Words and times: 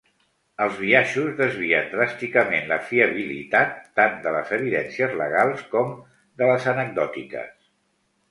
Els 0.63 0.77
biaixos 0.83 1.27
desvien 1.41 1.89
dràsticament 1.91 2.63
la 2.71 2.79
fiabilitat 2.87 3.77
tant 3.99 4.17
de 4.23 4.33
les 4.37 4.53
evidències 4.57 5.13
legals 5.21 5.61
com 5.75 5.91
de 6.43 6.47
les 6.53 6.67
anecdòtiques. 6.73 7.55